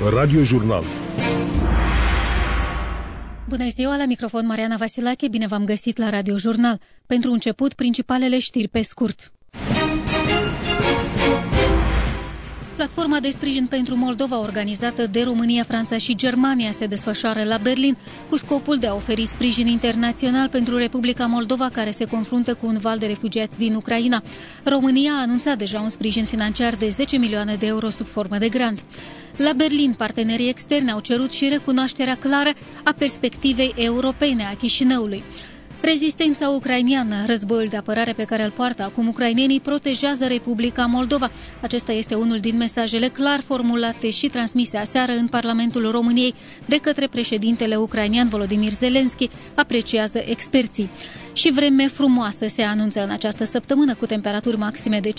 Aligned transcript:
Radio 0.00 0.42
Jurnal. 0.42 0.84
Bună 3.48 3.68
ziua, 3.68 3.96
la 3.96 4.04
microfon 4.04 4.46
Mariana 4.46 4.76
Vasilache, 4.76 5.28
bine 5.28 5.46
v-am 5.46 5.64
găsit 5.64 5.96
la 5.96 6.10
Radio 6.10 6.38
Jurnal. 6.38 6.80
Pentru 7.06 7.32
început, 7.32 7.72
principalele 7.72 8.38
știri 8.38 8.68
pe 8.68 8.82
scurt. 8.82 9.32
Platforma 12.78 13.20
de 13.20 13.30
sprijin 13.30 13.66
pentru 13.66 13.96
Moldova 13.96 14.40
organizată 14.40 15.06
de 15.06 15.22
România, 15.22 15.62
Franța 15.62 15.96
și 15.96 16.14
Germania 16.16 16.70
se 16.70 16.86
desfășoară 16.86 17.42
la 17.44 17.56
Berlin 17.56 17.96
cu 18.28 18.36
scopul 18.36 18.76
de 18.76 18.86
a 18.86 18.94
oferi 18.94 19.26
sprijin 19.26 19.66
internațional 19.66 20.48
pentru 20.48 20.76
Republica 20.76 21.26
Moldova 21.26 21.68
care 21.72 21.90
se 21.90 22.04
confruntă 22.04 22.54
cu 22.54 22.66
un 22.66 22.78
val 22.78 22.98
de 22.98 23.06
refugiați 23.06 23.58
din 23.58 23.74
Ucraina. 23.74 24.22
România 24.64 25.12
a 25.12 25.20
anunțat 25.20 25.58
deja 25.58 25.80
un 25.80 25.88
sprijin 25.88 26.24
financiar 26.24 26.74
de 26.74 26.88
10 26.88 27.16
milioane 27.16 27.54
de 27.54 27.66
euro 27.66 27.88
sub 27.90 28.06
formă 28.06 28.38
de 28.38 28.48
grant. 28.48 28.84
La 29.36 29.52
Berlin, 29.52 29.92
partenerii 29.92 30.48
externi 30.48 30.90
au 30.90 31.00
cerut 31.00 31.32
și 31.32 31.48
recunoașterea 31.48 32.16
clară 32.16 32.50
a 32.84 32.92
perspectivei 32.98 33.72
europene 33.76 34.44
a 34.44 34.56
Chișinăului. 34.56 35.22
Rezistența 35.80 36.48
ucrainiană, 36.48 37.26
războiul 37.26 37.68
de 37.68 37.76
apărare 37.76 38.12
pe 38.12 38.24
care 38.24 38.44
îl 38.44 38.50
poartă 38.50 38.82
acum 38.82 39.08
ucrainenii, 39.08 39.60
protejează 39.60 40.26
Republica 40.26 40.86
Moldova. 40.86 41.30
Acesta 41.60 41.92
este 41.92 42.14
unul 42.14 42.38
din 42.38 42.56
mesajele 42.56 43.08
clar 43.08 43.40
formulate 43.40 44.10
și 44.10 44.28
transmise 44.28 44.76
aseară 44.76 45.12
în 45.12 45.26
Parlamentul 45.26 45.90
României 45.90 46.34
de 46.66 46.76
către 46.76 47.06
președintele 47.06 47.76
ucrainian 47.76 48.28
Volodymyr 48.28 48.70
Zelensky, 48.70 49.28
apreciază 49.54 50.18
experții. 50.26 50.90
Și 51.32 51.52
vreme 51.52 51.86
frumoasă 51.86 52.46
se 52.46 52.62
anunță 52.62 53.02
în 53.02 53.10
această 53.10 53.44
săptămână 53.44 53.94
cu 53.94 54.06
temperaturi 54.06 54.58
maxime 54.58 55.00
de 55.00 55.10
15-20 55.10 55.12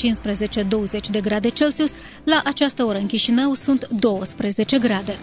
de 1.11 1.19
grade 1.21 1.49
Celsius. 1.49 1.89
La 2.23 2.41
această 2.45 2.85
oră 2.85 2.97
în 2.97 3.05
Chișinău 3.05 3.53
sunt 3.53 3.87
12 3.87 4.77
grade. 4.77 5.17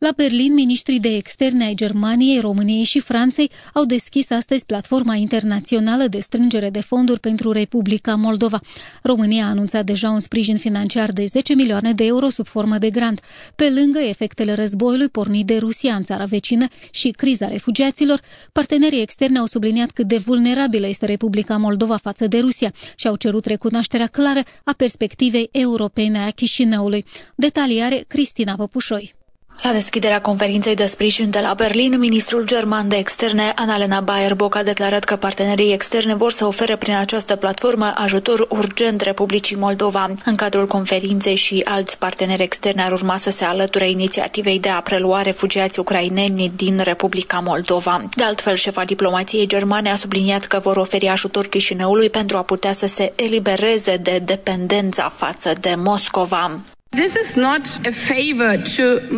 La 0.00 0.12
Berlin, 0.16 0.54
ministrii 0.54 1.00
de 1.00 1.08
externe 1.08 1.64
ai 1.64 1.74
Germaniei, 1.74 2.40
României 2.40 2.84
și 2.84 3.00
Franței 3.00 3.50
au 3.74 3.84
deschis 3.84 4.30
astăzi 4.30 4.64
platforma 4.64 5.14
internațională 5.14 6.06
de 6.06 6.20
strângere 6.20 6.70
de 6.70 6.80
fonduri 6.80 7.20
pentru 7.20 7.52
Republica 7.52 8.14
Moldova. 8.14 8.60
România 9.02 9.44
a 9.44 9.48
anunțat 9.48 9.84
deja 9.84 10.10
un 10.10 10.18
sprijin 10.18 10.56
financiar 10.56 11.10
de 11.10 11.26
10 11.26 11.54
milioane 11.54 11.92
de 11.92 12.04
euro 12.04 12.28
sub 12.28 12.46
formă 12.46 12.78
de 12.78 12.90
grant. 12.90 13.20
Pe 13.56 13.70
lângă 13.70 13.98
efectele 13.98 14.52
războiului 14.52 15.08
pornit 15.08 15.46
de 15.46 15.56
Rusia 15.56 15.94
în 15.94 16.02
țara 16.02 16.24
vecină 16.24 16.66
și 16.90 17.10
criza 17.10 17.48
refugiaților, 17.48 18.20
partenerii 18.52 19.00
externe 19.00 19.38
au 19.38 19.46
subliniat 19.46 19.90
cât 19.90 20.06
de 20.06 20.16
vulnerabilă 20.16 20.86
este 20.86 21.06
Republica 21.06 21.56
Moldova 21.56 21.96
față 21.96 22.26
de 22.26 22.38
Rusia 22.38 22.72
și 22.96 23.06
au 23.06 23.16
cerut 23.16 23.44
recunoașterea 23.44 24.06
clară 24.06 24.40
a 24.64 24.72
perspectivei 24.72 25.48
europene 25.52 26.18
a 26.18 26.30
Chișinăului. 26.30 27.04
Detalii 27.34 27.80
are 27.80 28.04
Cristina 28.08 28.54
Păpușoi. 28.54 29.17
La 29.62 29.72
deschiderea 29.72 30.20
conferinței 30.20 30.74
de 30.74 30.86
sprijin 30.86 31.30
de 31.30 31.40
la 31.40 31.54
Berlin, 31.54 31.98
ministrul 31.98 32.44
german 32.44 32.88
de 32.88 32.96
externe, 32.96 33.52
Annalena 33.54 34.00
Baerbock, 34.00 34.56
a 34.56 34.62
declarat 34.62 35.04
că 35.04 35.16
partenerii 35.16 35.72
externe 35.72 36.14
vor 36.14 36.32
să 36.32 36.46
ofere 36.46 36.76
prin 36.76 36.94
această 36.94 37.36
platformă 37.36 37.92
ajutor 37.94 38.46
urgent 38.48 39.00
Republicii 39.00 39.56
Moldova. 39.56 40.10
În 40.24 40.34
cadrul 40.34 40.66
conferinței 40.66 41.34
și 41.34 41.62
alți 41.64 41.98
parteneri 41.98 42.42
externi 42.42 42.80
ar 42.80 42.92
urma 42.92 43.16
să 43.16 43.30
se 43.30 43.44
alăture 43.44 43.90
inițiativei 43.90 44.58
de 44.58 44.68
a 44.68 44.80
prelua 44.80 45.22
refugiați 45.22 45.78
ucraineni 45.78 46.52
din 46.56 46.80
Republica 46.82 47.38
Moldova. 47.38 48.02
De 48.16 48.24
altfel, 48.24 48.54
șefa 48.54 48.84
diplomației 48.84 49.46
germane 49.46 49.90
a 49.90 49.96
subliniat 49.96 50.44
că 50.44 50.58
vor 50.58 50.76
oferi 50.76 51.08
ajutor 51.08 51.46
Chișinăului 51.46 52.10
pentru 52.10 52.36
a 52.36 52.42
putea 52.42 52.72
să 52.72 52.86
se 52.86 53.12
elibereze 53.16 53.96
de 53.96 54.22
dependența 54.24 55.08
față 55.08 55.52
de 55.60 55.74
Moscova. 55.76 56.60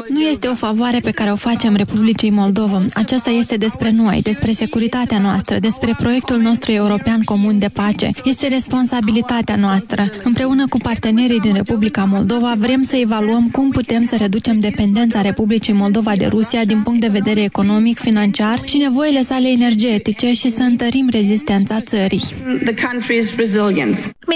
Nu 0.08 0.20
este 0.20 0.46
o 0.46 0.54
favoare 0.54 0.98
pe 0.98 1.10
care 1.10 1.30
o 1.30 1.36
facem 1.36 1.74
Republicii 1.74 2.30
Moldova. 2.30 2.84
Aceasta 2.94 3.30
este 3.30 3.56
despre 3.56 3.90
noi, 3.90 4.20
despre 4.22 4.52
securitatea 4.52 5.18
noastră, 5.18 5.58
despre 5.58 5.94
proiectul 5.98 6.38
nostru 6.38 6.72
european 6.72 7.22
comun 7.22 7.58
de 7.58 7.68
pace. 7.68 8.10
Este 8.24 8.46
responsabilitatea 8.48 9.56
noastră. 9.56 10.10
Împreună 10.24 10.66
cu 10.68 10.78
partenerii 10.78 11.40
din 11.40 11.54
Republica 11.54 12.04
Moldova 12.04 12.54
vrem 12.58 12.82
să 12.82 12.96
evaluăm 12.96 13.48
cum 13.52 13.70
putem 13.70 14.04
să 14.04 14.16
reducem 14.16 14.60
dependența 14.60 15.20
Republicii 15.20 15.72
Moldova 15.72 16.12
de 16.16 16.26
Rusia 16.26 16.64
din 16.64 16.82
punct 16.82 17.00
de 17.00 17.06
vedere 17.08 17.42
economic, 17.42 17.98
financiar 17.98 18.60
și 18.64 18.76
nevoile 18.76 19.22
sale 19.22 19.48
energetice 19.48 20.32
și 20.32 20.50
să 20.50 20.62
întărim 20.62 21.08
rezistența 21.10 21.80
țării. 21.80 22.22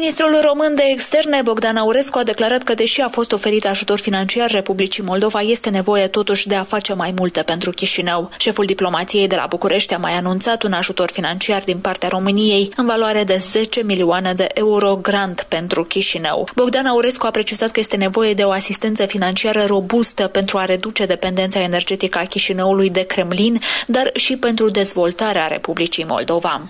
Ministrul 0.01 0.41
român 0.43 0.75
de 0.75 0.83
externe 0.93 1.41
Bogdan 1.43 1.77
Aurescu 1.77 2.19
a 2.19 2.23
declarat 2.23 2.63
că 2.63 2.75
deși 2.75 3.01
a 3.01 3.09
fost 3.09 3.25
fost 3.25 3.37
oferit 3.37 3.67
ajutor 3.67 3.99
financiar 3.99 4.51
Republicii 4.51 5.03
Moldova, 5.03 5.41
este 5.41 5.71
nevoie 5.71 6.07
totuși 6.07 6.47
de 6.47 6.55
a 6.55 6.63
face 6.63 6.93
mai 6.95 7.15
multe 7.17 7.43
pentru 7.43 7.71
Chișinău. 7.71 8.31
Șeful 8.39 8.65
diplomației 8.65 9.27
de 9.27 9.37
la 9.37 9.47
București 9.49 9.95
a 9.95 9.99
mai 9.99 10.13
anunțat 10.13 10.63
un 10.63 10.73
ajutor 10.73 11.11
financiar 11.11 11.63
din 11.65 11.79
partea 11.79 12.09
României 12.09 12.73
în 12.77 12.87
valoare 12.87 13.25
de 13.25 13.37
10 13.37 13.83
milioane 13.83 14.33
de 14.33 14.47
euro 14.55 14.97
grant 15.03 15.47
pentru 15.49 15.85
Chișinău. 15.85 16.49
Bogdan 16.55 16.87
Aurescu 16.87 17.27
a 17.27 17.31
precizat 17.31 17.71
că 17.71 17.81
este 17.81 17.97
nevoie 17.97 18.35
de 18.35 18.43
o 18.43 18.51
asistență 18.51 19.07
financiară 19.07 19.65
robustă 19.67 20.27
pentru 20.27 20.59
a 20.59 20.65
reduce 20.65 21.07
dependența 21.07 21.61
energetică 21.61 22.19
a 22.19 22.25
Chișinăului 22.25 22.91
de 22.91 23.03
Kremlin, 23.03 23.61
dar 23.87 24.11
și 24.15 24.37
pentru 24.37 24.71
dezvoltarea 24.71 25.47
Republicii 25.47 26.05
Moldova. 26.05 26.63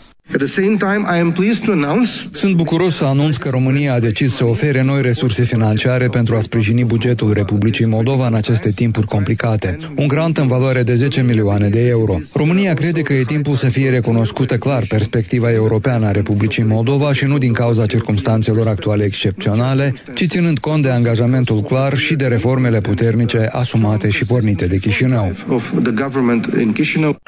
Sunt 2.33 2.55
bucuros 2.55 2.97
să 2.97 3.05
anunț 3.05 3.37
că 3.37 3.49
România 3.49 3.95
a 3.95 3.99
decis 3.99 4.34
să 4.34 4.45
ofere 4.45 4.83
noi 4.83 5.03
resurse 5.03 5.43
financiare 5.43 6.09
pentru 6.09 6.37
a 6.37 6.41
sprijini 6.41 6.84
bugetul 6.84 7.33
Republicii 7.33 7.87
Moldova 7.87 8.27
în 8.27 8.34
aceste 8.34 8.71
timpuri 8.71 9.06
complicate. 9.06 9.77
Un 9.97 10.09
grant 10.09 10.39
în 10.39 10.47
valoare 10.47 10.83
de 10.83 10.94
10 10.94 11.23
milioane 11.23 11.69
de 11.69 11.89
euro. 11.89 12.21
România 12.33 12.75
crede 12.75 13.03
că 13.03 13.12
e 13.12 13.25
timpul 13.25 13.56
să 13.56 13.67
fie 13.67 13.91
recunoscută 13.91 14.56
clar 14.56 14.84
perspectiva 14.89 15.53
europeană 15.53 16.06
a 16.06 16.11
Republicii 16.11 16.62
Moldova 16.62 17.12
și 17.12 17.25
nu 17.25 17.39
din 17.39 17.53
cauza 17.53 17.87
circumstanțelor 17.87 18.67
actuale 18.67 19.05
excepționale, 19.05 19.94
ci 20.15 20.27
ținând 20.27 20.59
cont 20.59 20.83
de 20.83 20.91
angajamentul 20.91 21.62
clar 21.62 21.97
și 21.97 22.15
de 22.15 22.27
reformele 22.27 22.81
puternice 22.81 23.49
asumate 23.50 24.11
și 24.11 24.25
pornite 24.25 24.67
de 24.67 24.78
Chișinău. 24.78 25.33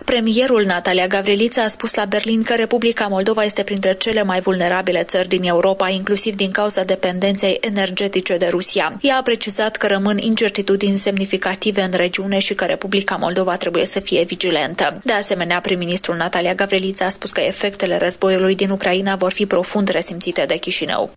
Premierul 0.05 0.65
Natalia 0.67 1.07
Gavrilița 1.07 1.63
a 1.63 1.69
spus 1.69 1.95
la 1.95 2.05
Berlin 2.05 2.43
că 2.43 2.55
Republica 2.57 2.96
Republica 2.97 3.23
Moldova 3.23 3.45
este 3.45 3.63
printre 3.63 3.95
cele 3.95 4.23
mai 4.23 4.41
vulnerabile 4.41 5.03
țări 5.03 5.29
din 5.29 5.43
Europa, 5.43 5.89
inclusiv 5.89 6.35
din 6.35 6.51
cauza 6.51 6.83
dependenței 6.85 7.59
energetice 7.61 8.37
de 8.37 8.49
Rusia. 8.51 8.97
Ea 9.01 9.17
a 9.17 9.23
precizat 9.23 9.77
că 9.77 9.87
rămân 9.87 10.19
incertitudini 10.19 10.97
semnificative 10.99 11.83
în 11.83 11.91
regiune 11.95 12.39
și 12.39 12.55
că 12.55 12.65
Republica 12.65 13.17
Moldova 13.17 13.57
trebuie 13.57 13.87
să 13.87 14.01
fie 14.01 14.25
vigilentă. 14.25 15.01
De 15.05 15.13
asemenea, 15.13 15.61
prim-ministrul 15.61 16.17
Natalia 16.17 16.55
Gavrilița 16.55 17.05
a 17.05 17.09
spus 17.09 17.31
că 17.31 17.41
efectele 17.41 17.97
războiului 17.97 18.55
din 18.55 18.71
Ucraina 18.71 19.15
vor 19.15 19.33
fi 19.33 19.47
profund 19.47 19.89
resimțite 19.89 20.45
de 20.47 20.57
Chișinău. 20.57 21.11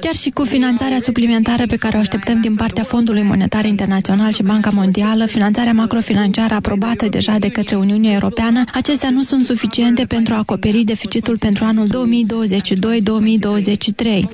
Chiar 0.00 0.14
și 0.14 0.30
cu 0.30 0.44
finanțarea 0.44 0.98
suplimentară 0.98 1.66
pe 1.66 1.76
care 1.76 1.96
o 1.96 2.00
așteptăm 2.00 2.40
din 2.40 2.54
partea 2.54 2.82
Fondului 2.82 3.22
Monetar 3.22 3.64
Internațional 3.64 4.32
și 4.32 4.42
Banca 4.42 4.70
Mondială, 4.70 5.26
finanțarea 5.26 5.72
macrofinanciară 5.72 6.54
aprobată 6.54 7.06
deja 7.08 7.36
de 7.38 7.48
către 7.48 7.76
Uniunea 7.76 8.12
Europeană, 8.12 8.64
acestea 8.86 9.10
nu 9.10 9.22
sunt 9.22 9.44
suficiente 9.44 10.04
pentru 10.04 10.34
a 10.34 10.36
acoperi 10.36 10.84
deficitul 10.84 11.38
pentru 11.38 11.64
anul 11.64 11.86
2022-2023. 11.86 11.90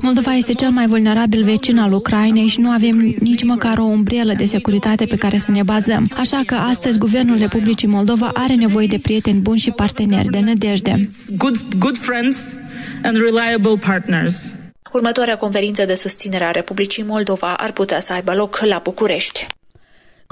Moldova 0.00 0.32
este 0.34 0.52
cel 0.52 0.70
mai 0.70 0.86
vulnerabil 0.86 1.42
vecin 1.42 1.78
al 1.78 1.92
Ucrainei 1.92 2.46
și 2.46 2.60
nu 2.60 2.70
avem 2.70 3.14
nici 3.18 3.44
măcar 3.44 3.78
o 3.78 3.82
umbrelă 3.82 4.32
de 4.32 4.44
securitate 4.44 5.06
pe 5.06 5.16
care 5.16 5.38
să 5.38 5.50
ne 5.50 5.62
bazăm. 5.62 6.10
Așa 6.16 6.42
că 6.46 6.54
astăzi 6.54 6.98
Guvernul 6.98 7.38
Republicii 7.38 7.88
Moldova 7.88 8.30
are 8.34 8.54
nevoie 8.54 8.86
de 8.86 8.98
prieteni 8.98 9.40
buni 9.40 9.58
și 9.58 9.70
parteneri 9.70 10.31
de 10.31 10.40
nădejde. 10.40 11.08
Good, 11.37 11.56
good 11.78 11.98
friends 11.98 12.56
and 13.02 13.16
reliable 13.16 13.76
partners. 13.76 14.55
Următoarea 14.93 15.37
conferință 15.37 15.84
de 15.84 15.94
susținere 15.94 16.44
a 16.44 16.50
Republicii 16.50 17.02
Moldova 17.02 17.55
ar 17.55 17.72
putea 17.72 18.00
să 18.00 18.12
aibă 18.12 18.34
loc 18.34 18.60
la 18.64 18.81
București. 18.82 19.46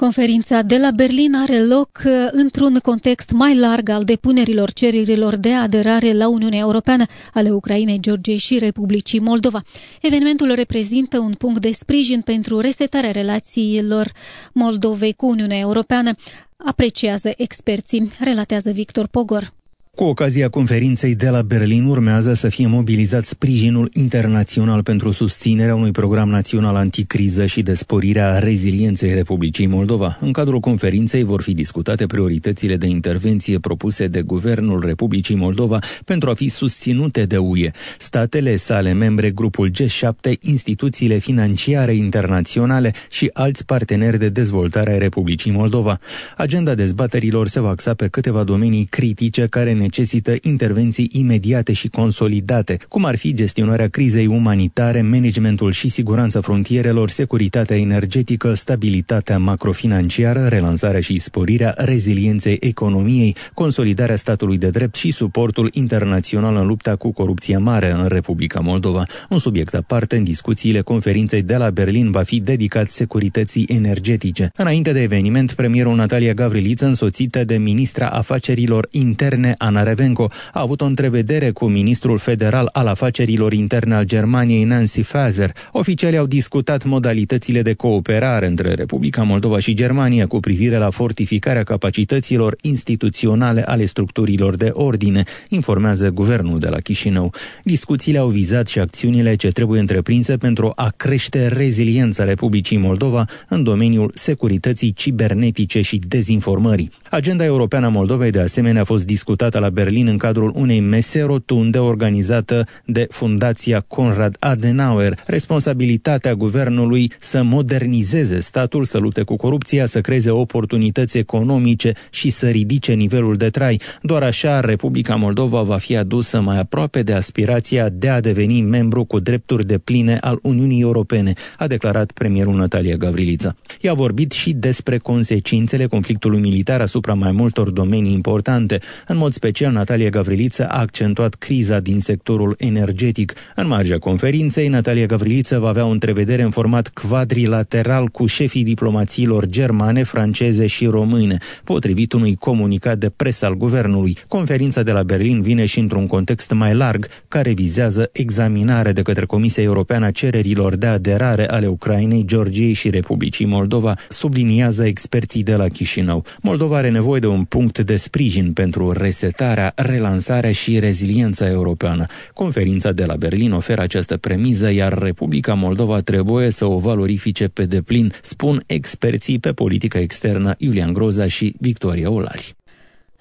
Conferința 0.01 0.61
de 0.61 0.77
la 0.77 0.91
Berlin 0.91 1.35
are 1.35 1.63
loc 1.63 1.89
uh, 2.05 2.11
într-un 2.31 2.79
context 2.83 3.31
mai 3.31 3.57
larg 3.57 3.89
al 3.89 4.03
depunerilor 4.03 4.71
cererilor 4.71 5.35
de 5.35 5.53
aderare 5.53 6.13
la 6.13 6.27
Uniunea 6.27 6.59
Europeană 6.59 7.05
ale 7.33 7.51
Ucrainei, 7.51 7.99
Georgiei 7.99 8.37
și 8.37 8.57
Republicii 8.57 9.19
Moldova. 9.19 9.61
Evenimentul 10.01 10.53
reprezintă 10.53 11.19
un 11.19 11.33
punct 11.33 11.61
de 11.61 11.71
sprijin 11.71 12.21
pentru 12.21 12.59
resetarea 12.59 13.11
relațiilor 13.11 14.11
Moldovei 14.53 15.13
cu 15.13 15.27
Uniunea 15.27 15.59
Europeană, 15.59 16.11
apreciază 16.57 17.33
experții, 17.37 18.11
relatează 18.19 18.71
Victor 18.71 19.07
Pogor. 19.07 19.53
Cu 19.95 20.03
ocazia 20.03 20.49
conferinței 20.49 21.15
de 21.15 21.29
la 21.29 21.41
Berlin 21.41 21.85
urmează 21.85 22.33
să 22.33 22.49
fie 22.49 22.67
mobilizat 22.67 23.25
sprijinul 23.25 23.89
internațional 23.93 24.83
pentru 24.83 25.11
susținerea 25.11 25.75
unui 25.75 25.91
program 25.91 26.29
național 26.29 26.75
anticriză 26.75 27.45
și 27.45 27.61
de 27.61 27.73
sporirea 27.73 28.39
rezilienței 28.39 29.13
Republicii 29.13 29.65
Moldova. 29.65 30.17
În 30.21 30.31
cadrul 30.31 30.59
conferinței 30.59 31.23
vor 31.23 31.41
fi 31.41 31.53
discutate 31.53 32.05
prioritățile 32.05 32.77
de 32.77 32.85
intervenție 32.85 33.59
propuse 33.59 34.07
de 34.07 34.21
Guvernul 34.21 34.85
Republicii 34.85 35.35
Moldova 35.35 35.79
pentru 36.05 36.29
a 36.29 36.33
fi 36.33 36.49
susținute 36.49 37.25
de 37.25 37.37
UE, 37.37 37.71
statele 37.97 38.55
sale 38.55 38.93
membre, 38.93 39.31
grupul 39.31 39.71
G7, 39.71 40.39
instituțiile 40.39 41.17
financiare 41.17 41.93
internaționale 41.93 42.93
și 43.09 43.29
alți 43.33 43.65
parteneri 43.65 44.19
de 44.19 44.29
dezvoltare 44.29 44.91
a 44.91 44.97
Republicii 44.97 45.51
Moldova. 45.51 45.99
Agenda 46.37 46.75
dezbaterilor 46.75 47.47
se 47.47 47.59
va 47.59 47.69
axa 47.69 47.93
pe 47.93 48.07
câteva 48.07 48.43
domenii 48.43 48.85
critice 48.85 49.47
care 49.47 49.79
necesită 49.81 50.33
intervenții 50.41 51.09
imediate 51.11 51.73
și 51.73 51.87
consolidate, 51.87 52.77
cum 52.87 53.05
ar 53.05 53.15
fi 53.15 53.33
gestionarea 53.33 53.87
crizei 53.87 54.27
umanitare, 54.27 55.01
managementul 55.01 55.71
și 55.71 55.89
siguranța 55.89 56.41
frontierelor, 56.41 57.09
securitatea 57.09 57.77
energetică, 57.77 58.53
stabilitatea 58.53 59.37
macrofinanciară, 59.37 60.47
relansarea 60.47 61.01
și 61.01 61.19
sporirea 61.19 61.73
rezilienței 61.77 62.57
economiei, 62.59 63.35
consolidarea 63.53 64.15
statului 64.15 64.57
de 64.57 64.69
drept 64.69 64.95
și 64.95 65.11
suportul 65.11 65.69
internațional 65.73 66.55
în 66.55 66.65
lupta 66.67 66.95
cu 66.95 67.11
corupția 67.11 67.59
mare 67.59 67.91
în 67.91 68.07
Republica 68.07 68.59
Moldova. 68.59 69.03
Un 69.29 69.37
subiect 69.37 69.73
aparte 69.73 70.15
în 70.15 70.23
discuțiile 70.23 70.81
conferinței 70.81 71.41
de 71.41 71.57
la 71.57 71.69
Berlin 71.69 72.11
va 72.11 72.23
fi 72.23 72.39
dedicat 72.39 72.89
securității 72.89 73.65
energetice. 73.69 74.51
Înainte 74.55 74.91
de 74.91 75.01
eveniment, 75.01 75.51
premierul 75.51 75.95
Natalia 75.95 76.33
Gavriliță, 76.33 76.85
însoțită 76.85 77.43
de 77.43 77.57
ministra 77.57 78.07
afacerilor 78.07 78.87
interne 78.91 79.55
Ana 79.71 79.83
Revenco, 79.83 80.29
a 80.53 80.61
avut 80.61 80.81
o 80.81 80.85
întrevedere 80.85 81.51
cu 81.51 81.65
ministrul 81.65 82.17
federal 82.17 82.69
al 82.71 82.87
afacerilor 82.87 83.53
interne 83.53 83.95
al 83.95 84.03
Germaniei, 84.03 84.63
Nancy 84.63 85.01
Fazer. 85.01 85.51
Oficialii 85.71 86.17
au 86.17 86.25
discutat 86.25 86.83
modalitățile 86.83 87.61
de 87.61 87.73
cooperare 87.73 88.47
între 88.47 88.73
Republica 88.73 89.23
Moldova 89.23 89.59
și 89.59 89.73
Germania 89.73 90.27
cu 90.27 90.39
privire 90.39 90.77
la 90.77 90.89
fortificarea 90.89 91.63
capacităților 91.63 92.57
instituționale 92.61 93.63
ale 93.63 93.85
structurilor 93.85 94.55
de 94.55 94.69
ordine, 94.73 95.23
informează 95.49 96.09
guvernul 96.09 96.59
de 96.59 96.67
la 96.67 96.77
Chișinău. 96.77 97.33
Discuțiile 97.63 98.17
au 98.17 98.27
vizat 98.27 98.67
și 98.67 98.79
acțiunile 98.79 99.35
ce 99.35 99.47
trebuie 99.47 99.79
întreprinse 99.79 100.37
pentru 100.37 100.71
a 100.75 100.93
crește 100.97 101.47
reziliența 101.47 102.23
Republicii 102.23 102.77
Moldova 102.77 103.25
în 103.47 103.63
domeniul 103.63 104.11
securității 104.13 104.93
cibernetice 104.93 105.81
și 105.81 106.01
dezinformării. 106.07 106.91
Agenda 107.09 107.43
europeană 107.43 107.85
a 107.85 107.89
Moldovei 107.89 108.31
de 108.31 108.39
asemenea 108.39 108.81
a 108.81 108.83
fost 108.83 109.05
discutată 109.05 109.59
la 109.61 109.69
Berlin 109.69 110.07
în 110.07 110.17
cadrul 110.17 110.51
unei 110.55 110.79
mese 110.79 111.21
rotunde 111.21 111.77
organizată 111.77 112.67
de 112.85 113.07
Fundația 113.09 113.79
Konrad 113.79 114.35
Adenauer. 114.39 115.19
Responsabilitatea 115.25 116.33
guvernului 116.33 117.11
să 117.19 117.43
modernizeze 117.43 118.39
statul, 118.39 118.85
să 118.85 118.97
lupte 118.97 119.21
cu 119.23 119.35
corupția, 119.35 119.85
să 119.85 120.01
creeze 120.01 120.29
oportunități 120.29 121.17
economice 121.17 121.93
și 122.09 122.29
să 122.29 122.49
ridice 122.49 122.93
nivelul 122.93 123.35
de 123.35 123.49
trai. 123.49 123.81
Doar 124.01 124.23
așa 124.23 124.59
Republica 124.59 125.15
Moldova 125.15 125.61
va 125.61 125.77
fi 125.77 125.95
adusă 125.97 126.41
mai 126.41 126.59
aproape 126.59 127.03
de 127.03 127.13
aspirația 127.13 127.89
de 127.89 128.09
a 128.09 128.21
deveni 128.21 128.61
membru 128.61 129.03
cu 129.03 129.19
drepturi 129.19 129.65
de 129.65 129.77
pline 129.77 130.17
al 130.21 130.39
Uniunii 130.41 130.81
Europene, 130.81 131.33
a 131.57 131.67
declarat 131.67 132.11
premierul 132.11 132.55
Natalia 132.55 132.95
Gavrilița. 132.95 133.55
I-a 133.81 133.93
vorbit 133.93 134.31
și 134.31 134.53
despre 134.53 134.97
consecințele 134.97 135.85
conflictului 135.85 136.39
militar 136.39 136.81
asupra 136.81 137.13
mai 137.13 137.31
multor 137.31 137.69
domenii 137.69 138.13
importante. 138.13 138.79
În 139.07 139.17
mod 139.17 139.33
special, 139.33 139.50
Natalia 139.59 140.09
Gavriliță 140.09 140.67
a 140.67 140.79
accentuat 140.79 141.33
criza 141.33 141.79
din 141.79 141.99
sectorul 141.99 142.55
energetic. 142.57 143.33
În 143.55 143.67
marginea 143.67 143.97
conferinței, 143.97 144.67
Natalia 144.67 145.05
Gavriliță 145.05 145.59
va 145.59 145.67
avea 145.67 145.85
o 145.85 145.89
întrevedere 145.89 146.41
în 146.41 146.49
format 146.49 146.87
quadrilateral 146.87 148.07
cu 148.07 148.25
șefii 148.25 148.63
diplomațiilor 148.63 149.45
germane, 149.45 150.03
franceze 150.03 150.67
și 150.67 150.85
române, 150.85 151.37
potrivit 151.63 152.13
unui 152.13 152.35
comunicat 152.35 152.97
de 152.97 153.09
presă 153.09 153.45
al 153.45 153.57
guvernului. 153.57 154.17
Conferința 154.27 154.83
de 154.83 154.91
la 154.91 155.03
Berlin 155.03 155.41
vine 155.41 155.65
și 155.65 155.79
într-un 155.79 156.07
context 156.07 156.51
mai 156.51 156.73
larg, 156.73 157.07
care 157.27 157.51
vizează 157.51 158.09
examinarea 158.11 158.93
de 158.93 159.01
către 159.01 159.25
Comisia 159.25 159.63
Europeană 159.63 160.05
a 160.05 160.11
cererilor 160.11 160.75
de 160.75 160.87
aderare 160.87 161.49
ale 161.49 161.67
Ucrainei, 161.67 162.25
Georgiei 162.25 162.73
și 162.73 162.89
Republicii 162.89 163.45
Moldova, 163.45 163.97
subliniază 164.09 164.85
experții 164.85 165.43
de 165.43 165.55
la 165.55 165.67
Chișinău. 165.67 166.25
Moldova 166.41 166.77
are 166.77 166.89
nevoie 166.89 167.19
de 167.19 167.27
un 167.27 167.43
punct 167.43 167.79
de 167.79 167.95
sprijin 167.95 168.53
pentru 168.53 168.91
resetarea, 169.41 169.73
relansarea 169.75 170.51
și 170.51 170.79
reziliența 170.79 171.47
europeană. 171.47 172.05
Conferința 172.33 172.91
de 172.91 173.05
la 173.05 173.15
Berlin 173.15 173.51
oferă 173.51 173.81
această 173.81 174.17
premiză, 174.17 174.71
iar 174.71 174.97
Republica 174.97 175.53
Moldova 175.53 175.99
trebuie 175.99 176.49
să 176.49 176.65
o 176.65 176.77
valorifice 176.77 177.47
pe 177.47 177.65
deplin, 177.65 178.13
spun 178.21 178.63
experții 178.65 179.39
pe 179.39 179.53
politică 179.53 179.97
externă 179.97 180.55
Iulian 180.57 180.93
Groza 180.93 181.27
și 181.27 181.55
Victoria 181.59 182.09
Olari. 182.09 182.55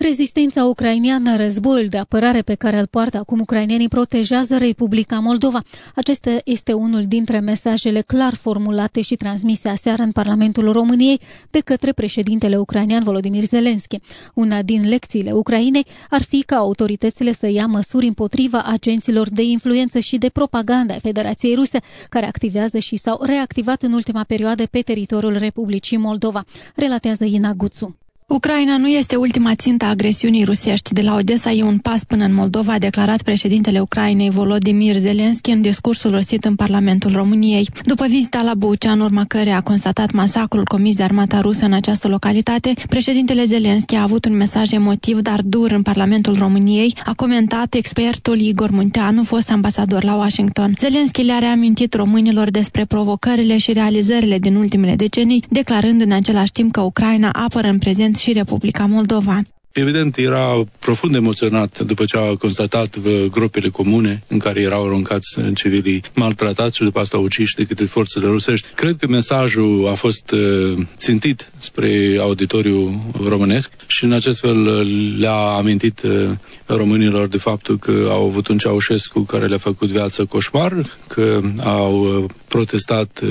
Rezistența 0.02 0.64
ucraineană, 0.64 1.36
războiul 1.36 1.88
de 1.88 1.98
apărare 1.98 2.42
pe 2.42 2.54
care 2.54 2.78
îl 2.78 2.86
poartă 2.86 3.16
acum 3.16 3.40
ucrainenii 3.40 3.88
protejează 3.88 4.56
Republica 4.58 5.18
Moldova. 5.18 5.62
Acesta 5.94 6.36
este 6.44 6.72
unul 6.72 7.04
dintre 7.04 7.40
mesajele 7.40 8.00
clar 8.00 8.34
formulate 8.34 9.00
și 9.00 9.16
transmise 9.16 9.68
aseară 9.68 10.02
în 10.02 10.12
Parlamentul 10.12 10.72
României 10.72 11.20
de 11.50 11.60
către 11.60 11.92
președintele 11.92 12.56
ucrainean 12.56 13.02
Volodymyr 13.02 13.42
Zelensky. 13.42 13.98
Una 14.34 14.62
din 14.62 14.88
lecțiile 14.88 15.32
Ucrainei 15.32 15.86
ar 16.10 16.22
fi 16.22 16.42
ca 16.42 16.56
autoritățile 16.56 17.32
să 17.32 17.46
ia 17.48 17.66
măsuri 17.66 18.06
împotriva 18.06 18.62
agenților 18.62 19.28
de 19.28 19.42
influență 19.42 19.98
și 19.98 20.18
de 20.18 20.28
propaganda 20.28 20.94
a 20.94 20.98
Federației 20.98 21.54
Ruse, 21.54 21.80
care 22.08 22.26
activează 22.26 22.78
și 22.78 22.96
s-au 22.96 23.22
reactivat 23.22 23.82
în 23.82 23.92
ultima 23.92 24.24
perioadă 24.24 24.66
pe 24.66 24.80
teritoriul 24.80 25.36
Republicii 25.36 25.96
Moldova, 25.96 26.44
relatează 26.74 27.24
Ina 27.24 27.52
Guțu. 27.52 27.98
Ucraina 28.32 28.76
nu 28.76 28.88
este 28.88 29.16
ultima 29.16 29.54
țintă 29.54 29.84
a 29.84 29.88
agresiunii 29.88 30.44
rusești. 30.44 30.92
De 30.92 31.00
la 31.00 31.14
Odessa 31.14 31.50
e 31.50 31.62
un 31.62 31.78
pas 31.78 32.04
până 32.04 32.24
în 32.24 32.34
Moldova, 32.34 32.72
a 32.72 32.78
declarat 32.78 33.22
președintele 33.22 33.80
Ucrainei 33.80 34.30
Volodymyr 34.30 34.96
Zelensky 34.96 35.50
în 35.50 35.60
discursul 35.60 36.10
rostit 36.10 36.44
în 36.44 36.54
Parlamentul 36.54 37.12
României. 37.12 37.68
După 37.84 38.06
vizita 38.06 38.42
la 38.42 38.54
Bucea, 38.54 38.92
în 38.92 39.00
urma 39.00 39.24
care 39.24 39.50
a 39.50 39.60
constatat 39.60 40.12
masacrul 40.12 40.64
comis 40.64 40.96
de 40.96 41.02
armata 41.02 41.40
rusă 41.40 41.64
în 41.64 41.72
această 41.72 42.08
localitate, 42.08 42.72
președintele 42.88 43.44
Zelensky 43.44 43.94
a 43.94 44.02
avut 44.02 44.24
un 44.24 44.36
mesaj 44.36 44.72
emotiv, 44.72 45.20
dar 45.20 45.40
dur 45.44 45.70
în 45.70 45.82
Parlamentul 45.82 46.34
României, 46.34 46.94
a 47.04 47.12
comentat 47.14 47.74
expertul 47.74 48.40
Igor 48.40 48.70
Munteanu, 48.70 49.22
fost 49.22 49.50
ambasador 49.50 50.04
la 50.04 50.14
Washington. 50.14 50.74
Zelensky 50.78 51.22
le-a 51.22 51.38
reamintit 51.38 51.94
românilor 51.94 52.50
despre 52.50 52.84
provocările 52.84 53.58
și 53.58 53.72
realizările 53.72 54.38
din 54.38 54.54
ultimele 54.54 54.94
decenii, 54.94 55.44
declarând 55.48 56.00
în 56.00 56.12
același 56.12 56.52
timp 56.52 56.72
că 56.72 56.80
Ucraina 56.80 57.30
apără 57.32 57.68
în 57.68 57.78
prezent 57.78 58.18
și 58.20 58.32
Republica 58.32 58.84
Moldova. 58.84 59.42
Evident, 59.72 60.16
era 60.16 60.64
profund 60.78 61.14
emoționat 61.14 61.80
după 61.80 62.04
ce 62.04 62.16
a 62.16 62.34
constatat 62.34 62.98
gropile 63.30 63.68
comune 63.68 64.22
în 64.28 64.38
care 64.38 64.60
erau 64.60 64.84
aruncați 64.86 65.40
civilii 65.54 66.02
maltratați 66.14 66.76
și 66.76 66.82
după 66.82 67.00
asta 67.00 67.18
uciși 67.18 67.54
de 67.54 67.64
către 67.64 67.84
forțele 67.84 68.26
rusești. 68.26 68.66
Cred 68.74 68.96
că 68.96 69.06
mesajul 69.06 69.88
a 69.88 69.94
fost 69.94 70.30
uh, 70.30 70.86
țintit 70.96 71.52
spre 71.58 72.16
auditoriu 72.20 73.02
românesc 73.24 73.72
și 73.86 74.04
în 74.04 74.12
acest 74.12 74.40
fel 74.40 74.62
le-a 75.18 75.40
amintit 75.40 76.02
uh, 76.02 76.30
românilor 76.66 77.28
de 77.28 77.38
faptul 77.38 77.78
că 77.78 78.08
au 78.10 78.26
avut 78.26 78.48
un 78.48 78.58
Ceaușescu 78.58 79.20
care 79.20 79.46
le-a 79.46 79.58
făcut 79.58 79.92
viață 79.92 80.24
coșmar, 80.24 80.98
că 81.06 81.40
au 81.64 82.22
uh, 82.22 82.30
protestat 82.50 83.22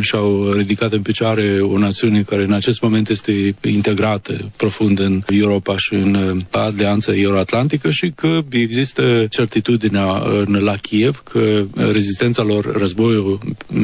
și 0.00 0.14
au 0.14 0.50
ridicat 0.52 0.92
în 0.92 1.02
picioare 1.02 1.60
o 1.60 1.78
națiune 1.78 2.22
care 2.22 2.42
în 2.42 2.52
acest 2.52 2.80
moment 2.82 3.08
este 3.08 3.54
integrată 3.62 4.50
profund 4.56 4.98
în 4.98 5.22
Europa 5.26 5.68
Europa 5.68 5.76
și 5.76 5.94
în 5.94 6.14
uh, 6.14 6.42
alianța 6.50 7.14
euroatlantică 7.14 7.90
și 7.90 8.12
că 8.14 8.40
există 8.50 9.26
certitudinea 9.30 10.22
în, 10.24 10.54
la 10.62 10.76
Kiev 10.76 11.22
că 11.24 11.38
uh, 11.38 11.90
rezistența 11.92 12.42
lor, 12.42 12.76
războiul 12.76 13.38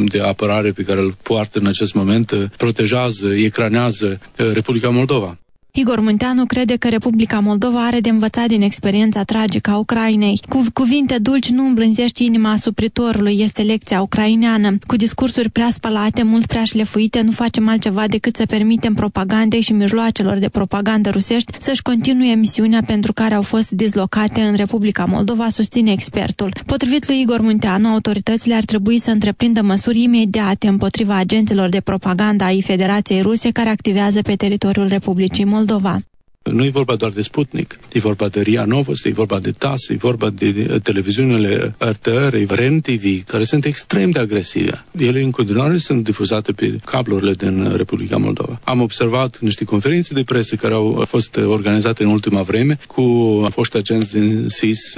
de 0.05 0.21
apărare 0.21 0.73
pe 0.73 0.83
care 0.83 1.01
îl 1.01 1.17
poartă 1.23 1.59
în 1.59 1.67
acest 1.67 1.95
moment, 1.95 2.31
uh, 2.31 2.45
protejează, 2.57 3.29
ecranează 3.35 4.21
Republica 4.37 4.89
Moldova. 4.89 5.39
Igor 5.77 6.01
Munteanu 6.01 6.45
crede 6.45 6.77
că 6.77 6.89
Republica 6.89 7.39
Moldova 7.39 7.87
are 7.87 8.01
de 8.01 8.09
învățat 8.09 8.47
din 8.47 8.63
experiența 8.63 9.23
tragică 9.23 9.71
a 9.71 9.77
Ucrainei. 9.77 10.41
Cu 10.49 10.65
cuvinte 10.73 11.19
dulci 11.19 11.49
nu 11.49 11.67
îmblânzești 11.67 12.25
inima 12.25 12.57
supritorului, 12.57 13.41
este 13.41 13.63
lecția 13.63 14.01
ucraineană. 14.01 14.79
Cu 14.87 14.97
discursuri 14.97 15.51
prea 15.51 15.69
spălate, 15.73 16.23
mult 16.23 16.47
prea 16.47 16.65
șlefuite, 16.65 17.21
nu 17.21 17.31
facem 17.31 17.69
altceva 17.69 18.07
decât 18.07 18.37
să 18.37 18.45
permitem 18.47 18.95
propagandei 18.95 19.61
și 19.61 19.73
mijloacelor 19.73 20.39
de 20.39 20.49
propagandă 20.49 21.11
rusești 21.11 21.53
să-și 21.59 21.83
continue 21.83 22.35
misiunea 22.35 22.83
pentru 22.87 23.13
care 23.13 23.35
au 23.35 23.43
fost 23.43 23.71
dislocate 23.71 24.41
în 24.41 24.55
Republica 24.55 25.05
Moldova, 25.05 25.49
susține 25.49 25.93
expertul. 25.93 26.53
Potrivit 26.67 27.09
lui 27.09 27.21
Igor 27.21 27.41
Munteanu, 27.41 27.89
autoritățile 27.89 28.55
ar 28.55 28.65
trebui 28.65 28.99
să 28.99 29.11
întreprindă 29.11 29.63
măsuri 29.63 30.03
imediate 30.03 30.67
împotriva 30.67 31.17
agenților 31.17 31.69
de 31.69 31.81
propagandă 31.81 32.45
ai 32.45 32.63
Federației 32.63 33.21
Ruse 33.21 33.51
care 33.51 33.69
activează 33.69 34.23
pe 34.23 34.35
teritoriul 34.35 34.87
Republicii 34.87 35.45
Moldova. 35.45 35.63
Moldova. 35.65 36.14
Nu 36.53 36.65
e 36.65 36.69
vorba 36.69 36.95
doar 36.95 37.11
de 37.11 37.21
Sputnik, 37.21 37.79
e 37.93 37.99
vorba 37.99 38.29
de 38.29 38.41
RIA 38.41 38.65
Novosti, 38.65 39.09
e 39.09 39.13
vorba 39.13 39.39
de 39.39 39.51
TAS, 39.51 39.89
e 39.89 39.95
vorba 39.95 40.31
de 40.31 40.81
televiziunile 40.83 41.75
RTR, 41.79 42.37
REN 42.49 42.81
TV, 42.81 43.25
care 43.25 43.45
sunt 43.45 43.65
extrem 43.65 44.11
de 44.11 44.19
agresive. 44.19 44.83
Ele 44.99 45.23
în 45.23 45.31
continuare 45.31 45.77
sunt 45.77 46.05
difuzate 46.05 46.53
pe 46.53 46.77
cablurile 46.85 47.33
din 47.33 47.73
Republica 47.77 48.17
Moldova. 48.17 48.61
Am 48.65 48.81
observat 48.81 49.39
niște 49.39 49.65
conferințe 49.65 50.15
de 50.15 50.25
presă 50.25 50.57
care 50.57 50.75
au 50.75 51.05
fost 51.07 51.37
organizate 51.37 52.03
în 52.03 52.11
ultima 52.11 52.43
vreme 52.43 52.79
cu 52.87 53.47
foști 53.51 53.77
agenți 53.77 54.13
din 54.13 54.49
SIS 54.49 54.95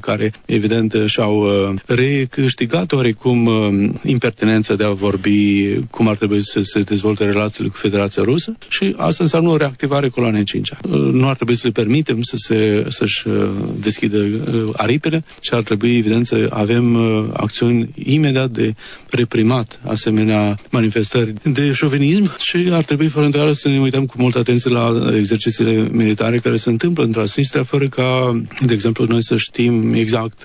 care 0.00 0.32
evident 0.44 0.94
și-au 1.06 1.46
recâștigat 1.86 2.92
oarecum 2.92 3.50
impertinența 4.04 4.74
de 4.74 4.84
a 4.84 4.90
vorbi 4.90 5.74
cum 5.90 6.08
ar 6.08 6.16
trebui 6.16 6.44
să 6.44 6.62
se 6.62 6.80
dezvolte 6.80 7.24
relațiile 7.24 7.68
cu 7.68 7.76
Federația 7.76 8.22
Rusă 8.22 8.56
și 8.68 8.94
asta 8.96 9.22
înseamnă 9.22 9.48
o 9.48 9.56
reactivare 9.56 10.08
coloanei 10.08 10.44
5 10.44 10.76
Nu 11.12 11.28
ar 11.28 11.34
trebui 11.34 11.54
să 11.54 11.60
le 11.64 11.70
permitem 11.70 12.22
să 12.22 12.36
se, 12.36 12.84
să-și 12.88 13.28
uh, 13.28 13.48
deschidă 13.80 14.18
uh, 14.18 14.68
aripile 14.72 15.24
și 15.40 15.54
ar 15.54 15.62
trebui, 15.62 15.96
evident, 15.96 16.26
să 16.26 16.46
avem 16.50 16.94
uh, 16.94 17.24
acțiuni 17.32 17.88
imediat 17.94 18.50
de 18.50 18.74
reprimat 19.10 19.80
asemenea 19.84 20.58
manifestări 20.70 21.32
de 21.42 21.72
șovinism 21.72 22.36
și 22.38 22.68
ar 22.70 22.84
trebui, 22.84 23.08
fără 23.08 23.24
îndoială, 23.24 23.52
să 23.52 23.68
ne 23.68 23.80
uităm 23.80 24.06
cu 24.06 24.14
multă 24.18 24.38
atenție 24.38 24.70
la 24.70 25.12
exercițiile 25.16 25.88
militare 25.90 26.38
care 26.38 26.56
se 26.56 26.70
întâmplă 26.70 27.04
în 27.04 27.12
Transnistria, 27.12 27.62
fără 27.62 27.88
ca, 27.88 28.40
de 28.66 28.72
exemplu, 28.72 29.04
noi 29.04 29.22
să 29.22 29.36
știm 29.36 29.92
exact 29.92 30.42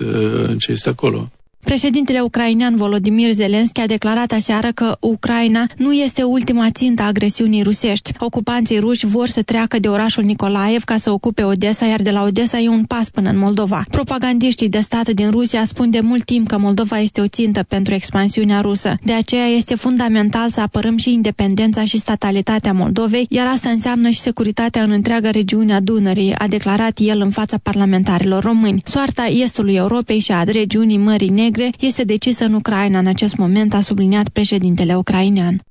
ce 0.58 0.72
este 0.72 0.90
acolo. 0.90 1.32
Președintele 1.64 2.20
ucrainean 2.20 2.76
Volodymyr 2.76 3.32
Zelensky 3.32 3.82
a 3.82 3.86
declarat 3.86 4.32
aseară 4.32 4.72
că 4.72 4.98
Ucraina 5.00 5.66
nu 5.78 5.94
este 5.94 6.24
ultima 6.24 6.70
țintă 6.72 7.02
a 7.02 7.06
agresiunii 7.06 7.64
rusești. 7.64 8.12
Ocupanții 8.20 8.80
ruși 8.80 9.06
vor 9.06 9.28
să 9.28 9.42
treacă 9.42 9.80
de 9.80 9.88
orașul 9.88 10.24
Nicolaev 10.24 10.84
ca 10.84 10.98
să 10.98 11.12
ocupe 11.12 11.44
Odessa, 11.44 11.86
iar 11.86 12.02
de 12.02 12.10
la 12.10 12.24
Odessa 12.24 12.60
e 12.60 12.70
un 12.70 12.84
pas 12.84 13.10
până 13.10 13.30
în 13.30 13.38
Moldova. 13.38 13.84
Propagandiștii 13.90 14.70
de 14.70 14.80
stat 14.80 15.10
din 15.10 15.30
Rusia 15.32 15.66
spun 15.66 15.90
de 15.90 16.00
mult 16.00 16.24
timp 16.24 16.48
că 16.48 16.58
Moldova 16.58 17.00
este 17.00 17.22
o 17.22 17.28
țintă 17.28 17.64
pentru 17.68 17.94
expansiunea 17.94 18.62
rusă. 18.62 18.98
De 19.04 19.14
aceea 19.14 19.46
este 19.46 19.76
fundamental 19.76 20.50
să 20.50 20.62
apărăm 20.62 20.98
și 20.98 21.14
independența 21.14 21.84
și 21.84 21.98
statalitatea 21.98 22.74
Moldovei, 22.74 23.26
iar 23.30 23.48
asta 23.48 23.70
înseamnă 23.70 24.10
și 24.10 24.20
securitatea 24.20 24.84
în 24.84 24.92
întreaga 24.92 25.30
regiune 25.30 25.74
a 25.74 25.80
Dunării, 25.80 26.36
a 26.38 26.48
declarat 26.48 26.98
el 27.02 27.22
în 27.22 27.30
fața 27.30 27.58
parlamentarilor 27.64 28.44
români. 28.44 28.82
Soarta 28.86 29.26
estului 29.26 29.76
Europei 29.76 30.20
și 30.20 30.32
a 30.32 30.44
regiunii 30.44 30.98
Mării 30.98 31.30
Negre 31.30 31.52
Negre 31.54 31.63
este 31.80 32.04
decisă 32.04 32.46
în 32.46 32.54
Ucraina 32.54 33.00
în 33.00 33.08
acest 33.08 33.36
moment, 33.36 33.74
a 33.74 33.82
subliniat 33.82 34.30
președintele 34.30 34.96
ucrainean. 34.96 35.62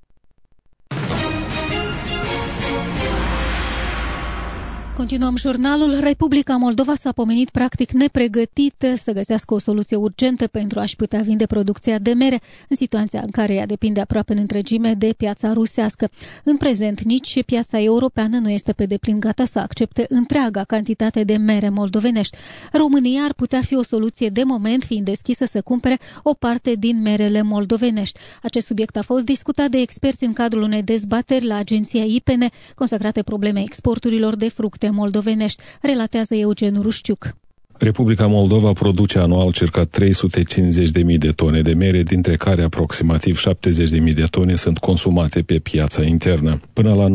Continuăm 5.03 5.37
jurnalul. 5.37 5.99
Republica 6.01 6.57
Moldova 6.57 6.95
s-a 6.95 7.13
pomenit 7.13 7.51
practic 7.51 7.91
nepregătită 7.93 8.95
să 8.95 9.13
găsească 9.13 9.55
o 9.55 9.59
soluție 9.59 9.97
urgentă 9.97 10.47
pentru 10.47 10.81
a-și 10.81 10.97
putea 10.97 11.21
vinde 11.21 11.47
producția 11.47 11.99
de 11.99 12.13
mere 12.13 12.41
în 12.69 12.77
situația 12.77 13.21
în 13.21 13.31
care 13.31 13.55
ea 13.55 13.67
depinde 13.67 14.01
aproape 14.01 14.33
în 14.33 14.39
întregime 14.39 14.95
de 14.95 15.15
piața 15.17 15.53
rusească. 15.53 16.09
În 16.45 16.57
prezent, 16.57 17.03
nici 17.03 17.43
piața 17.45 17.81
europeană 17.81 18.39
nu 18.39 18.51
este 18.51 18.73
pe 18.73 18.87
deplin 18.87 19.21
gata 19.21 19.45
să 19.45 19.59
accepte 19.59 20.07
întreaga 20.09 20.65
cantitate 20.65 21.25
de 21.25 21.37
mere 21.37 21.69
moldovenești. 21.69 22.37
România 22.73 23.23
ar 23.23 23.33
putea 23.33 23.61
fi 23.61 23.75
o 23.75 23.83
soluție 23.83 24.29
de 24.29 24.43
moment, 24.43 24.85
fiind 24.85 25.05
deschisă 25.05 25.45
să 25.45 25.61
cumpere 25.61 25.99
o 26.23 26.35
parte 26.35 26.73
din 26.79 27.01
merele 27.01 27.43
moldovenești. 27.43 28.19
Acest 28.43 28.67
subiect 28.67 28.97
a 28.97 29.03
fost 29.03 29.25
discutat 29.25 29.71
de 29.71 29.79
experți 29.79 30.25
în 30.25 30.33
cadrul 30.33 30.63
unei 30.63 30.83
dezbateri 30.83 31.47
la 31.47 31.57
agenția 31.57 32.05
IPN 32.05 32.45
consacrate 32.75 33.23
probleme 33.23 33.61
exporturilor 33.61 34.37
de 34.37 34.49
fructe 34.49 34.91
moldovenești, 34.93 35.63
relatează 35.81 36.35
Eugen 36.35 36.81
Rușciuc. 36.81 37.37
Republica 37.83 38.27
Moldova 38.27 38.73
produce 38.73 39.19
anual 39.19 39.53
circa 39.53 39.85
350.000 39.85 41.19
de 41.19 41.31
tone 41.31 41.61
de 41.61 41.73
mere, 41.73 42.03
dintre 42.03 42.37
care 42.37 42.63
aproximativ 42.63 43.43
70.000 43.49 44.15
de 44.15 44.27
tone 44.31 44.55
sunt 44.55 44.79
consumate 44.79 45.43
pe 45.43 45.59
piața 45.59 46.03
internă. 46.03 46.61
Până 46.73 46.95
la 46.95 47.07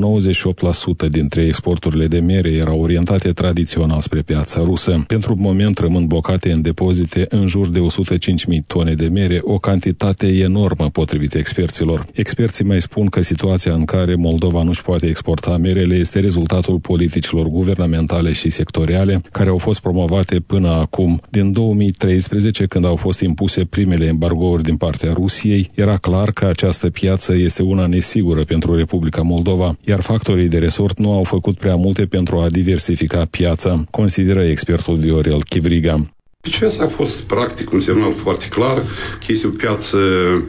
98% 1.08 1.10
dintre 1.10 1.46
exporturile 1.46 2.08
de 2.08 2.20
mere 2.20 2.50
erau 2.50 2.82
orientate 2.82 3.32
tradițional 3.32 4.00
spre 4.00 4.22
piața 4.22 4.62
rusă. 4.64 5.04
Pentru 5.08 5.36
moment 5.38 5.78
rămân 5.78 6.06
blocate 6.06 6.52
în 6.52 6.62
depozite 6.62 7.26
în 7.30 7.48
jur 7.48 7.70
de 7.70 7.80
105.000 7.80 8.58
tone 8.68 8.94
de 8.94 9.08
mere, 9.08 9.40
o 9.42 9.58
cantitate 9.58 10.28
enormă 10.28 10.90
potrivit 10.90 11.34
experților. 11.34 12.06
Experții 12.14 12.66
mai 12.66 12.82
spun 12.82 13.06
că 13.06 13.22
situația 13.22 13.74
în 13.74 13.86
care 13.86 14.16
Moldova 14.16 14.64
nu-și 14.64 14.82
poate 14.82 15.08
exporta 15.08 15.58
merele 15.58 15.96
este 15.96 16.20
rezultatul 16.20 16.80
politicilor 16.80 17.48
guvernamentale 17.48 18.32
și 18.32 18.50
sectoriale 18.50 19.22
care 19.32 19.50
au 19.50 19.58
fost 19.58 19.80
promovate 19.80 20.40
până 20.40 20.57
până 20.58 20.70
acum. 20.70 21.22
Din 21.30 21.52
2013, 21.52 22.66
când 22.66 22.86
au 22.86 22.96
fost 22.96 23.20
impuse 23.20 23.66
primele 23.66 24.06
embargouri 24.06 24.64
din 24.64 24.78
partea 24.78 25.14
Rusiei, 25.14 25.72
era 25.76 25.98
clar 25.98 26.32
că 26.32 26.46
această 26.46 26.90
piață 26.90 27.36
este 27.36 27.64
una 27.64 27.86
nesigură 27.86 28.44
pentru 28.44 28.76
Republica 28.76 29.22
Moldova, 29.22 29.78
iar 29.86 30.02
factorii 30.02 30.48
de 30.48 30.58
resort 30.58 31.00
nu 31.00 31.12
au 31.12 31.24
făcut 31.24 31.58
prea 31.58 31.76
multe 31.76 32.06
pentru 32.06 32.38
a 32.38 32.50
diversifica 32.50 33.26
piața, 33.26 33.84
consideră 33.92 34.44
expertul 34.44 34.96
Viorel 34.96 35.44
Chivriga. 35.44 36.17
Deci 36.50 36.62
asta 36.62 36.84
a 36.84 36.88
fost 36.88 37.22
practic 37.22 37.72
un 37.72 37.80
semnal 37.80 38.14
foarte 38.24 38.46
clar 38.50 38.78
că 39.20 39.26
este 39.28 39.48
o 39.48 39.50
piață 39.50 39.98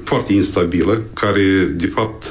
foarte 0.04 0.32
instabilă, 0.32 1.02
care 1.12 1.72
de 1.76 1.86
fapt 1.86 2.24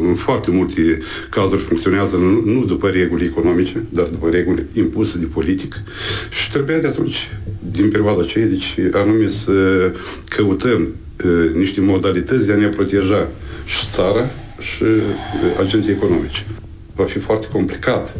în 0.00 0.14
foarte 0.14 0.50
multe 0.50 0.98
cazuri 1.30 1.62
funcționează 1.62 2.16
nu 2.44 2.64
după 2.64 2.88
reguli 2.88 3.24
economice, 3.24 3.82
dar 3.88 4.04
după 4.04 4.28
reguli 4.28 4.64
impuse 4.72 5.18
de 5.18 5.24
politic. 5.24 5.82
Și 6.30 6.50
trebuia 6.50 6.78
de 6.78 6.86
atunci, 6.86 7.30
din 7.72 7.90
perioada 7.90 8.22
aceea, 8.22 8.46
deci 8.46 8.74
anume 8.92 9.28
să 9.28 9.52
căutăm 10.28 10.88
niște 11.54 11.80
modalități 11.80 12.46
de 12.46 12.52
a 12.52 12.56
ne 12.56 12.68
proteja 12.68 13.30
și 13.64 13.86
țara 13.90 14.30
și 14.58 14.84
agenții 15.60 15.92
economice. 15.92 16.46
Va 16.94 17.04
fi 17.04 17.18
foarte 17.18 17.46
complicat 17.52 18.16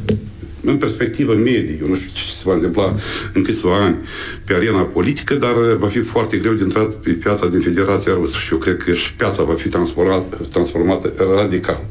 în 0.64 0.76
perspectivă 0.76 1.34
medie, 1.34 1.78
eu 1.80 1.88
nu 1.88 1.94
știu 1.96 2.10
ce 2.12 2.22
se 2.34 2.42
va 2.44 2.54
întâmpla 2.54 2.94
în 3.32 3.42
câțiva 3.42 3.84
ani 3.84 3.96
pe 4.44 4.54
arena 4.54 4.82
politică, 4.82 5.34
dar 5.34 5.54
va 5.78 5.88
fi 5.88 6.00
foarte 6.00 6.36
greu 6.36 6.52
de 6.52 6.62
intrat 6.62 6.94
pe 6.94 7.10
piața 7.10 7.46
din 7.46 7.60
Federația 7.60 8.12
Rusă 8.12 8.36
și 8.38 8.52
eu 8.52 8.58
cred 8.58 8.76
că 8.76 8.92
și 8.92 9.14
piața 9.14 9.42
va 9.42 9.54
fi 9.54 9.68
transformată, 9.68 10.46
transformată 10.50 11.12
radical. 11.36 11.84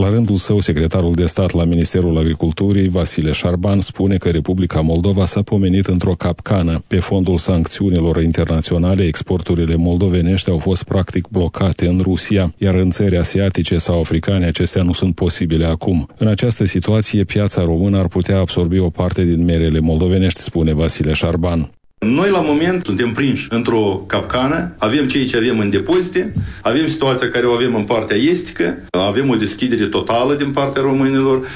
La 0.00 0.08
rândul 0.08 0.36
său, 0.36 0.60
secretarul 0.60 1.14
de 1.14 1.26
stat 1.26 1.52
la 1.52 1.64
Ministerul 1.64 2.18
Agriculturii, 2.18 2.88
Vasile 2.88 3.32
Șarban, 3.32 3.80
spune 3.80 4.16
că 4.16 4.30
Republica 4.30 4.80
Moldova 4.80 5.24
s-a 5.24 5.42
pomenit 5.42 5.86
într-o 5.86 6.14
capcană. 6.14 6.82
Pe 6.86 6.98
fondul 6.98 7.38
sancțiunilor 7.38 8.22
internaționale, 8.22 9.04
exporturile 9.04 9.74
moldovenești 9.74 10.50
au 10.50 10.58
fost 10.58 10.82
practic 10.82 11.28
blocate 11.28 11.86
în 11.86 12.00
Rusia, 12.02 12.54
iar 12.58 12.74
în 12.74 12.90
țări 12.90 13.16
asiatice 13.16 13.78
sau 13.78 14.00
africane 14.00 14.46
acestea 14.46 14.82
nu 14.82 14.92
sunt 14.92 15.14
posibile 15.14 15.64
acum. 15.64 16.08
În 16.18 16.26
această 16.26 16.64
situație, 16.64 17.24
piața 17.24 17.62
română 17.62 17.98
ar 17.98 18.08
putea 18.08 18.38
absorbi 18.38 18.78
o 18.78 18.90
parte 18.90 19.24
din 19.24 19.44
merele 19.44 19.78
moldovenești, 19.78 20.40
spune 20.40 20.72
Vasile 20.72 21.12
Șarban. 21.12 21.70
Noi 22.04 22.30
la 22.30 22.40
moment 22.40 22.84
suntem 22.84 23.12
prinși 23.12 23.46
într-o 23.50 24.04
capcană, 24.06 24.74
avem 24.78 25.08
ceea 25.08 25.26
ce 25.26 25.36
avem 25.36 25.58
în 25.58 25.70
depozite, 25.70 26.32
avem 26.62 26.86
situația 26.86 27.28
care 27.28 27.46
o 27.46 27.52
avem 27.52 27.74
în 27.74 27.84
partea 27.84 28.16
estică, 28.16 28.78
avem 28.90 29.28
o 29.28 29.34
deschidere 29.34 29.86
totală 29.86 30.34
din 30.34 30.50
partea 30.50 30.82
românilor, 30.82 31.46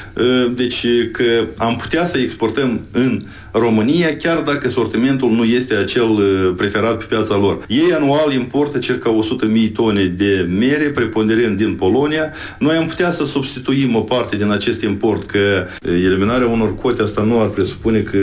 deci 0.55 0.87
că 1.13 1.25
am 1.57 1.77
putea 1.77 2.07
să 2.07 2.19
exportăm 2.19 2.81
în 2.93 3.23
România, 3.59 4.17
chiar 4.17 4.39
dacă 4.39 4.69
sortimentul 4.69 5.31
nu 5.31 5.45
este 5.45 5.75
acel 5.75 6.11
uh, 6.11 6.53
preferat 6.57 6.99
pe 6.99 7.05
piața 7.09 7.37
lor. 7.37 7.65
Ei 7.69 7.93
anual 7.95 8.33
importă 8.33 8.79
circa 8.79 9.15
100.000 9.67 9.73
tone 9.73 10.05
de 10.05 10.49
mere, 10.59 10.85
preponderent 10.85 11.57
din 11.57 11.75
Polonia. 11.75 12.33
Noi 12.59 12.77
am 12.77 12.87
putea 12.87 13.11
să 13.11 13.25
substituim 13.25 13.97
o 13.97 14.01
parte 14.01 14.37
din 14.37 14.51
acest 14.51 14.83
import, 14.83 15.27
că 15.27 15.39
uh, 15.39 15.91
eliminarea 16.05 16.47
unor 16.47 16.77
cote 16.77 17.03
asta 17.03 17.23
nu 17.23 17.41
ar 17.41 17.47
presupune 17.47 18.01
că 18.01 18.19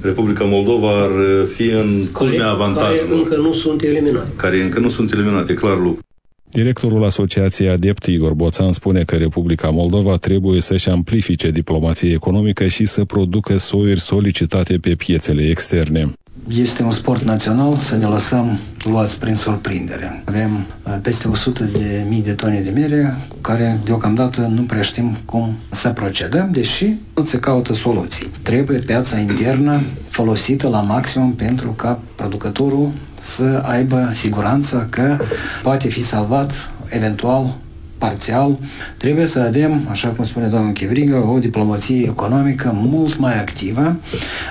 Republica 0.00 0.44
Moldova 0.44 0.88
ar 0.88 1.10
uh, 1.10 1.46
fi 1.54 1.62
în 1.62 2.06
culmea 2.12 2.48
avantajului. 2.48 3.08
Care 3.08 3.20
încă 3.20 3.36
nu 3.36 3.52
sunt 3.52 3.82
eliminate. 3.82 4.28
Care 4.36 4.62
încă 4.62 4.80
nu 4.80 4.88
sunt 4.88 5.12
eliminate, 5.12 5.54
clar 5.54 5.78
lucru. 5.78 6.04
Directorul 6.52 7.04
Asociației 7.04 7.68
Adept 7.68 8.06
Igor 8.06 8.34
Boțan 8.34 8.72
spune 8.72 9.02
că 9.02 9.16
Republica 9.16 9.68
Moldova 9.68 10.16
trebuie 10.16 10.60
să-și 10.60 10.88
amplifice 10.88 11.50
diplomația 11.50 12.10
economică 12.10 12.66
și 12.66 12.86
să 12.86 13.04
producă 13.04 13.58
soiuri 13.58 14.00
solicitate 14.00 14.78
pe 14.78 14.94
piețele 14.94 15.42
externe. 15.48 16.12
Este 16.48 16.82
un 16.82 16.90
sport 16.90 17.22
național 17.22 17.76
să 17.76 17.96
ne 17.96 18.06
lăsăm 18.06 18.58
luați 18.84 19.18
prin 19.18 19.34
surprindere. 19.34 20.22
Avem 20.24 20.66
uh, 20.86 20.96
peste 21.02 21.28
100 21.28 21.64
de 21.64 22.04
mii 22.08 22.22
de 22.22 22.32
tone 22.32 22.60
de 22.60 22.70
mere 22.70 23.16
cu 23.28 23.36
care 23.40 23.80
deocamdată 23.84 24.40
nu 24.40 24.62
prea 24.62 24.82
știm 24.82 25.18
cum 25.24 25.56
să 25.70 25.88
procedăm, 25.88 26.48
deși 26.52 26.94
nu 27.14 27.24
se 27.24 27.38
caută 27.38 27.74
soluții. 27.74 28.30
Trebuie 28.42 28.78
piața 28.78 29.18
internă 29.18 29.82
folosită 30.08 30.68
la 30.68 30.80
maximum 30.80 31.32
pentru 31.32 31.70
ca 31.70 32.00
producătorul 32.14 32.90
să 33.20 33.62
aibă 33.66 34.10
siguranța 34.12 34.86
că 34.90 35.16
poate 35.62 35.88
fi 35.88 36.02
salvat 36.02 36.70
eventual 36.88 37.56
parțial. 38.00 38.58
Trebuie 38.96 39.26
să 39.26 39.40
avem, 39.40 39.86
așa 39.90 40.08
cum 40.08 40.24
spune 40.24 40.46
domnul 40.46 40.72
Chivrigă, 40.72 41.16
o 41.16 41.38
diplomație 41.38 42.02
economică 42.02 42.72
mult 42.74 43.18
mai 43.18 43.38
activă 43.40 43.96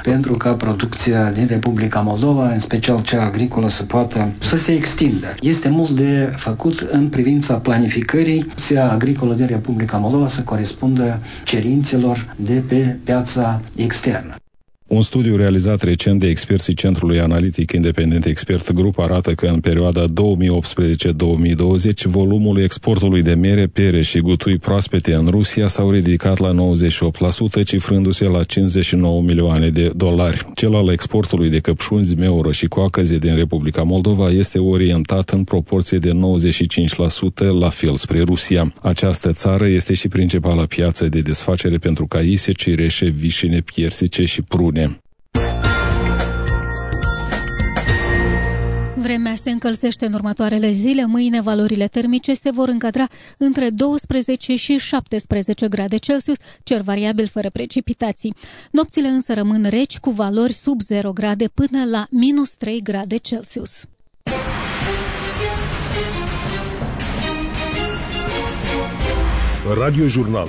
pentru 0.04 0.34
ca 0.34 0.54
producția 0.54 1.32
din 1.32 1.48
Republica 1.48 2.00
Moldova, 2.00 2.50
în 2.50 2.60
special 2.60 3.02
cea 3.02 3.24
agricolă, 3.24 3.70
să 3.70 3.84
poată 3.84 4.32
să 4.40 4.58
se 4.58 4.72
extindă. 4.72 5.36
Este 5.42 5.70
mult 5.70 5.90
de 5.90 6.34
făcut 6.36 6.88
în 6.92 7.08
privința 7.08 7.54
planificării 7.54 8.40
producția 8.40 8.92
agricolă 8.92 9.34
din 9.34 9.46
Republica 9.46 9.98
Moldova 9.98 10.28
să 10.28 10.42
corespundă 10.42 11.20
cerințelor 11.44 12.36
de 12.36 12.64
pe 12.68 12.96
piața 13.04 13.62
externă. 13.76 14.36
Un 14.89 15.01
studiu 15.01 15.36
realizat 15.36 15.81
recent 15.81 16.19
de 16.19 16.27
experții 16.27 16.74
Centrului 16.74 17.19
Analitic 17.19 17.72
Independent 17.72 18.25
Expert 18.25 18.72
Group 18.72 19.00
arată 19.00 19.31
că 19.31 19.46
în 19.46 19.60
perioada 19.60 20.05
2018-2020 20.05 20.12
volumul 22.03 22.60
exportului 22.60 23.22
de 23.22 23.34
mere, 23.34 23.67
pere 23.67 24.01
și 24.01 24.19
gutui 24.19 24.58
proaspete 24.58 25.13
în 25.13 25.27
Rusia 25.27 25.67
s-au 25.67 25.91
ridicat 25.91 26.38
la 26.38 26.51
98%, 27.62 27.63
cifrându-se 27.65 28.25
la 28.25 28.43
59 28.43 29.22
milioane 29.22 29.69
de 29.69 29.91
dolari. 29.96 30.46
Cel 30.53 30.75
al 30.75 30.89
exportului 30.91 31.50
de 31.50 31.60
căpșuni, 31.60 32.05
zmeură 32.05 32.51
și 32.51 32.67
coacăze 32.67 33.17
din 33.17 33.36
Republica 33.36 33.84
Moldova 33.84 34.29
este 34.29 34.60
orientat 34.60 35.29
în 35.29 35.43
proporție 35.43 35.98
de 35.98 36.12
95% 36.12 36.13
la 37.60 37.69
fel 37.69 37.96
spre 37.96 38.22
Rusia. 38.22 38.74
Această 38.81 39.34
țară 39.34 39.67
este 39.67 39.93
și 39.93 40.08
principala 40.08 40.65
piață 40.65 41.08
de 41.08 41.19
desfacere 41.19 41.77
pentru 41.77 42.08
caise, 42.08 42.51
cireșe, 42.51 43.05
vișine, 43.05 43.60
piersice 43.60 44.25
și 44.25 44.41
prune. 44.41 44.77
Vremea 48.95 49.36
se 49.36 49.50
încălzește 49.50 50.05
în 50.05 50.13
următoarele 50.13 50.71
zile. 50.71 51.05
Mâine 51.05 51.41
valorile 51.41 51.88
termice 51.88 52.33
se 52.33 52.51
vor 52.51 52.67
încadra 52.67 53.07
între 53.38 53.69
12 53.69 54.55
și 54.55 54.77
17 54.77 55.67
grade 55.67 55.98
Celsius, 55.98 56.38
cer 56.63 56.81
variabil 56.81 57.27
fără 57.27 57.50
precipitații. 57.50 58.33
Nopțile 58.71 59.07
însă 59.07 59.33
rămân 59.33 59.65
reci 59.69 59.98
cu 59.98 60.09
valori 60.09 60.53
sub 60.53 60.81
0 60.81 61.12
grade 61.13 61.48
până 61.48 61.86
la 61.86 62.07
minus 62.09 62.50
3 62.55 62.81
grade 62.81 63.17
Celsius. 63.17 63.83
Radio 69.74 70.07
Jurnal 70.07 70.48